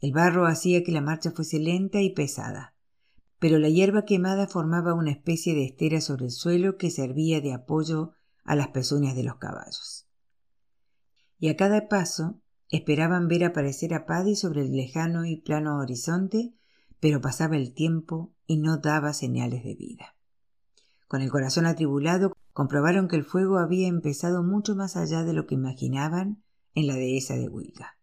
[0.00, 2.74] El barro hacía que la marcha fuese lenta y pesada,
[3.38, 7.54] pero la hierba quemada formaba una especie de estera sobre el suelo que servía de
[7.54, 8.12] apoyo
[8.46, 10.06] a las pezuñas de los caballos.
[11.38, 16.54] Y a cada paso esperaban ver aparecer a Paddy sobre el lejano y plano horizonte,
[17.00, 20.14] pero pasaba el tiempo y no daba señales de vida.
[21.08, 25.46] Con el corazón atribulado, comprobaron que el fuego había empezado mucho más allá de lo
[25.46, 26.42] que imaginaban
[26.74, 27.96] en la dehesa de Wilga.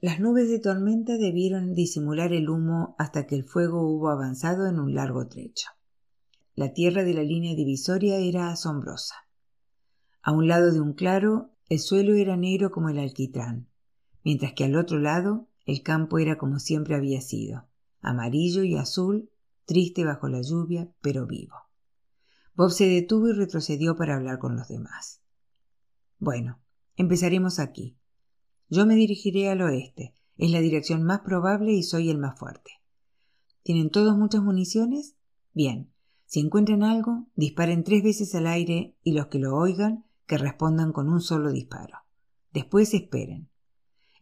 [0.00, 4.78] Las nubes de tormenta debieron disimular el humo hasta que el fuego hubo avanzado en
[4.78, 5.68] un largo trecho.
[6.54, 9.14] La tierra de la línea divisoria era asombrosa.
[10.24, 13.68] A un lado de un claro, el suelo era negro como el alquitrán,
[14.22, 17.68] mientras que al otro lado el campo era como siempre había sido,
[18.00, 19.28] amarillo y azul,
[19.66, 21.56] triste bajo la lluvia, pero vivo.
[22.54, 25.20] Bob se detuvo y retrocedió para hablar con los demás.
[26.18, 26.58] Bueno,
[26.96, 27.98] empezaremos aquí.
[28.70, 30.14] Yo me dirigiré al oeste.
[30.38, 32.70] Es la dirección más probable y soy el más fuerte.
[33.62, 35.16] ¿Tienen todos muchas municiones?
[35.52, 35.90] Bien.
[36.24, 40.92] Si encuentran algo, disparen tres veces al aire y los que lo oigan, que respondan
[40.92, 41.98] con un solo disparo.
[42.52, 43.48] Después esperen.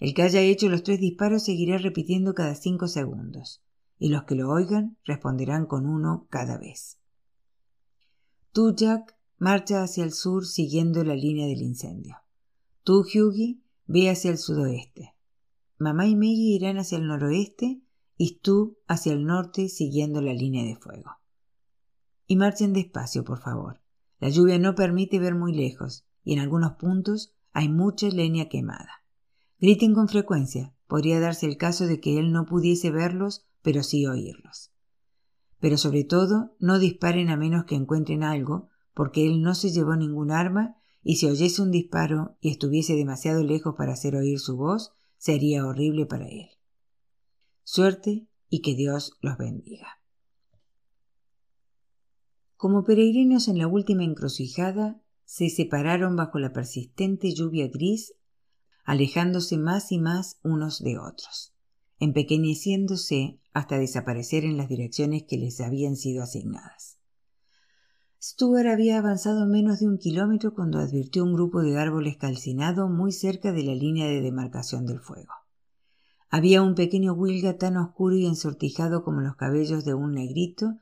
[0.00, 3.62] El que haya hecho los tres disparos seguirá repitiendo cada cinco segundos,
[3.98, 6.98] y los que lo oigan responderán con uno cada vez.
[8.52, 12.16] Tú, Jack, marcha hacia el sur siguiendo la línea del incendio.
[12.84, 15.14] Tú, Hughie, ve hacia el sudoeste.
[15.78, 17.82] Mamá y Maggie irán hacia el noroeste
[18.16, 21.18] y tú hacia el norte siguiendo la línea de fuego.
[22.26, 23.81] Y marchen despacio, por favor.
[24.22, 29.02] La lluvia no permite ver muy lejos y en algunos puntos hay mucha leña quemada.
[29.58, 30.76] Griten con frecuencia.
[30.86, 34.70] Podría darse el caso de que él no pudiese verlos, pero sí oírlos.
[35.58, 39.96] Pero sobre todo, no disparen a menos que encuentren algo, porque él no se llevó
[39.96, 44.56] ningún arma y si oyese un disparo y estuviese demasiado lejos para hacer oír su
[44.56, 46.48] voz, sería horrible para él.
[47.64, 50.01] Suerte y que Dios los bendiga.
[52.62, 58.14] Como peregrinos en la última encrucijada, se separaron bajo la persistente lluvia gris,
[58.84, 61.54] alejándose más y más unos de otros,
[61.98, 67.00] empequeñeciéndose hasta desaparecer en las direcciones que les habían sido asignadas.
[68.22, 73.10] Stuart había avanzado menos de un kilómetro cuando advirtió un grupo de árboles calcinados muy
[73.10, 75.32] cerca de la línea de demarcación del fuego.
[76.30, 80.76] Había un pequeño huilga tan oscuro y ensortijado como los cabellos de un negrito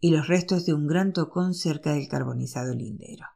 [0.00, 3.26] y los restos de un gran tocón cerca del carbonizado lindero.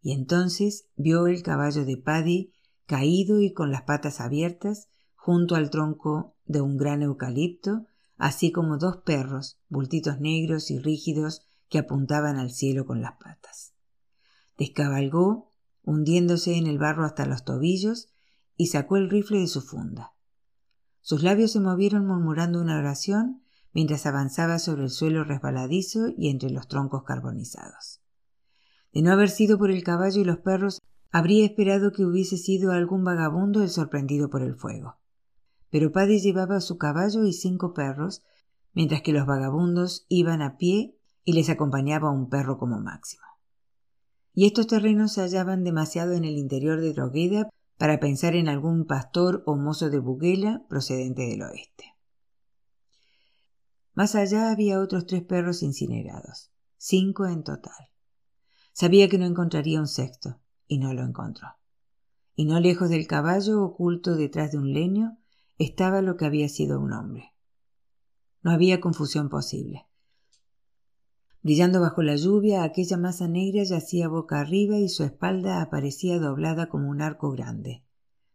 [0.00, 2.52] Y entonces vio el caballo de Paddy
[2.86, 7.86] caído y con las patas abiertas junto al tronco de un gran eucalipto,
[8.16, 13.74] así como dos perros, bultitos negros y rígidos, que apuntaban al cielo con las patas.
[14.58, 18.08] Descabalgó, hundiéndose en el barro hasta los tobillos,
[18.56, 20.14] y sacó el rifle de su funda.
[21.00, 23.42] Sus labios se movieron murmurando una oración
[23.72, 28.00] mientras avanzaba sobre el suelo resbaladizo y entre los troncos carbonizados.
[28.92, 30.80] De no haber sido por el caballo y los perros,
[31.12, 34.98] habría esperado que hubiese sido algún vagabundo el sorprendido por el fuego.
[35.70, 38.22] Pero Paddy llevaba su caballo y cinco perros,
[38.72, 43.22] mientras que los vagabundos iban a pie y les acompañaba un perro como máximo.
[44.32, 48.86] Y estos terrenos se hallaban demasiado en el interior de Drogheda para pensar en algún
[48.86, 51.89] pastor o mozo de Buguela procedente del oeste.
[54.00, 57.90] Más allá había otros tres perros incinerados, cinco en total.
[58.72, 61.48] Sabía que no encontraría un sexto, y no lo encontró.
[62.34, 65.18] Y no lejos del caballo, oculto detrás de un leño,
[65.58, 67.34] estaba lo que había sido un hombre.
[68.42, 69.86] No había confusión posible.
[71.42, 76.70] Brillando bajo la lluvia, aquella masa negra yacía boca arriba y su espalda aparecía doblada
[76.70, 77.84] como un arco grande,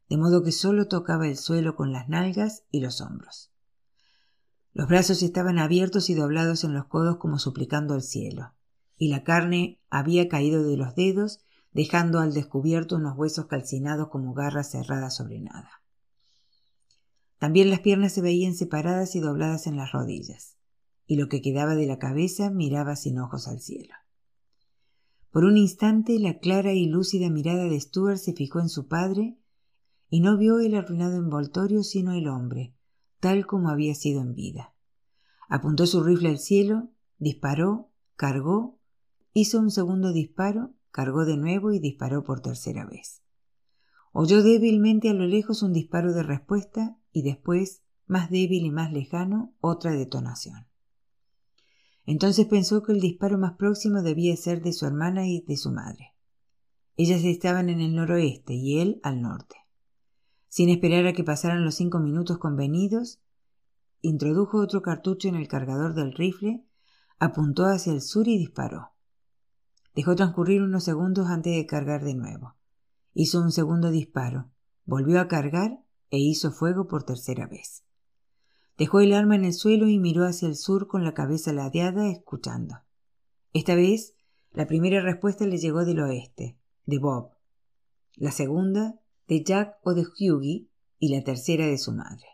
[0.10, 3.55] de modo que sólo tocaba el suelo con las nalgas y los hombros.
[4.76, 8.54] Los brazos estaban abiertos y doblados en los codos como suplicando al cielo,
[8.98, 11.40] y la carne había caído de los dedos,
[11.72, 15.82] dejando al descubierto unos huesos calcinados como garras cerradas sobre nada.
[17.40, 20.58] También las piernas se veían separadas y dobladas en las rodillas
[21.08, 23.94] y lo que quedaba de la cabeza miraba sin ojos al cielo.
[25.32, 29.38] Por un instante la clara y lúcida mirada de Stuart se fijó en su padre
[30.10, 32.75] y no vio el arruinado envoltorio sino el hombre,
[33.26, 34.76] tal como había sido en vida.
[35.50, 38.78] Apuntó su rifle al cielo, disparó, cargó,
[39.34, 43.24] hizo un segundo disparo, cargó de nuevo y disparó por tercera vez.
[44.12, 48.94] Oyó débilmente a lo lejos un disparo de respuesta y después, más débil y más
[48.94, 50.68] lejano, otra detonación.
[52.06, 55.72] Entonces pensó que el disparo más próximo debía ser de su hermana y de su
[55.72, 56.14] madre.
[56.96, 59.65] Ellas estaban en el noroeste y él al norte.
[60.56, 63.20] Sin esperar a que pasaran los cinco minutos convenidos,
[64.00, 66.64] introdujo otro cartucho en el cargador del rifle,
[67.20, 68.94] apuntó hacia el sur y disparó.
[69.96, 72.56] Dejó transcurrir unos segundos antes de cargar de nuevo.
[73.14, 74.50] Hizo un segundo disparo,
[74.86, 77.84] volvió a cargar e hizo fuego por tercera vez.
[78.78, 82.10] Dejó el arma en el suelo y miró hacia el sur con la cabeza ladeada,
[82.10, 82.76] escuchando.
[83.52, 84.16] Esta vez,
[84.54, 87.32] la primera respuesta le llegó del oeste, de Bob,
[88.16, 90.68] la segunda de Jack o de Hughie
[91.00, 92.28] y la tercera de su madre.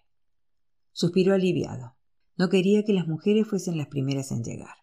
[0.91, 1.95] Suspiró aliviado.
[2.37, 4.75] No quería que las mujeres fuesen las primeras en llegar.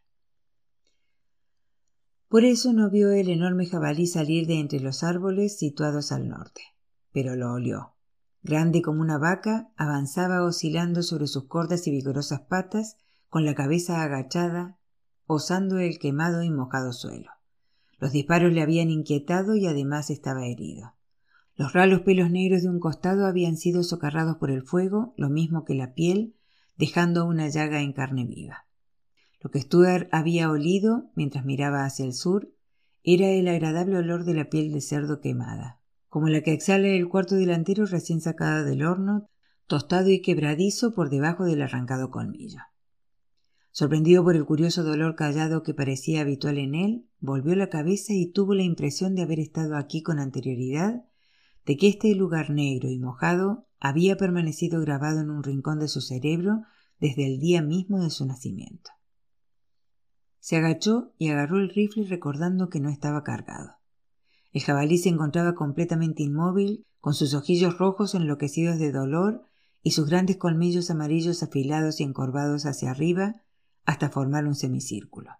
[2.29, 6.63] Por eso no vio el enorme jabalí salir de entre los árboles situados al norte,
[7.13, 7.95] pero lo olió
[8.43, 12.97] grande como una vaca, avanzaba oscilando sobre sus cortas y vigorosas patas,
[13.29, 14.79] con la cabeza agachada,
[15.27, 17.31] osando el quemado y mojado suelo.
[17.99, 20.95] Los disparos le habían inquietado y además estaba herido.
[21.59, 25.67] Los ralos pelos negros de un costado habían sido socarrados por el fuego, lo mismo
[25.67, 26.35] que la piel,
[26.79, 28.67] dejando una llaga en carne viva.
[29.43, 32.51] Lo que Stuart había olido mientras miraba hacia el sur
[33.03, 35.79] era el agradable olor de la piel de cerdo quemada
[36.09, 39.29] como la que exhala el cuarto delantero recién sacada del horno,
[39.67, 42.61] tostado y quebradizo por debajo del arrancado colmillo.
[43.71, 48.27] Sorprendido por el curioso dolor callado que parecía habitual en él, volvió la cabeza y
[48.27, 51.05] tuvo la impresión de haber estado aquí con anterioridad,
[51.67, 56.01] de que este lugar negro y mojado había permanecido grabado en un rincón de su
[56.01, 56.63] cerebro
[56.99, 58.91] desde el día mismo de su nacimiento.
[60.41, 63.77] Se agachó y agarró el rifle recordando que no estaba cargado.
[64.53, 69.45] El jabalí se encontraba completamente inmóvil, con sus ojillos rojos enloquecidos de dolor
[69.83, 73.37] y sus grandes colmillos amarillos afilados y encorvados hacia arriba
[73.85, 75.31] hasta formar un semicírculo.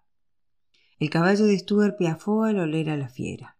[0.99, 3.58] El caballo de Stuart piafó al oler a la fiera.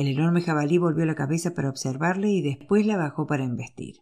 [0.00, 3.96] El enorme jabalí volvió la cabeza para observarle y después la bajó para embestir.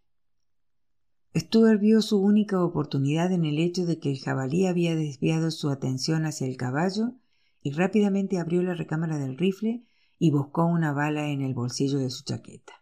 [1.36, 5.70] Stuart vio su única oportunidad en el hecho de que el jabalí había desviado su
[5.70, 7.14] atención hacia el caballo
[7.62, 9.82] y rápidamente abrió la recámara del rifle
[10.20, 12.74] y buscó una bala en el bolsillo de su chaqueta.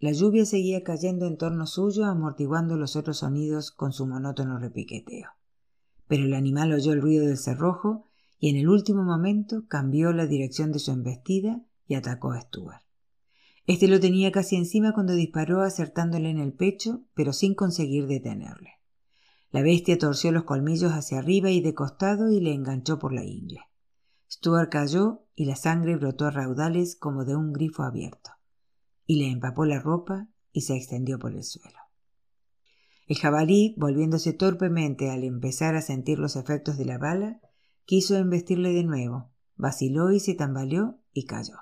[0.00, 5.28] La lluvia seguía cayendo en torno suyo, amortiguando los otros sonidos con su monótono repiqueteo.
[6.08, 8.08] Pero el animal oyó el ruido del cerrojo
[8.40, 12.84] y en el último momento cambió la dirección de su embestida y atacó a Stuart.
[13.66, 18.74] Este lo tenía casi encima cuando disparó acertándole en el pecho, pero sin conseguir detenerle.
[19.50, 23.24] La bestia torció los colmillos hacia arriba y de costado y le enganchó por la
[23.24, 23.62] ingle.
[24.30, 28.30] Stuart cayó y la sangre brotó a raudales como de un grifo abierto,
[29.04, 31.78] y le empapó la ropa y se extendió por el suelo.
[33.08, 37.40] El jabalí, volviéndose torpemente al empezar a sentir los efectos de la bala,
[37.84, 41.56] quiso embestirle de nuevo, vaciló y se tambaleó y cayó.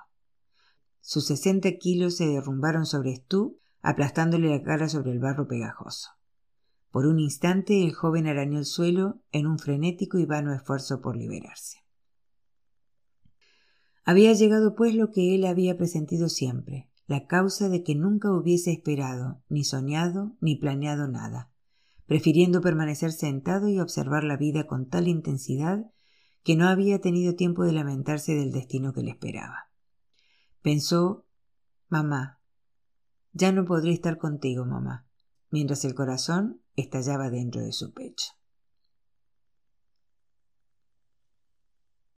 [1.01, 6.09] Sus sesenta kilos se derrumbaron sobre Stu, aplastándole la cara sobre el barro pegajoso.
[6.91, 11.15] Por un instante el joven arañó el suelo en un frenético y vano esfuerzo por
[11.15, 11.79] liberarse.
[14.03, 18.71] Había llegado pues lo que él había presentido siempre, la causa de que nunca hubiese
[18.71, 21.51] esperado, ni soñado, ni planeado nada,
[22.07, 25.91] prefiriendo permanecer sentado y observar la vida con tal intensidad
[26.43, 29.68] que no había tenido tiempo de lamentarse del destino que le esperaba.
[30.61, 31.25] Pensó
[31.89, 32.39] Mamá.
[33.33, 35.07] Ya no podré estar contigo, mamá,
[35.49, 38.38] mientras el corazón estallaba dentro de su pecho.